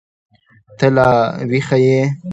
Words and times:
ته 0.77 0.87
لا 0.95 1.07
ويښه 1.49 1.77
يې. 1.85 1.99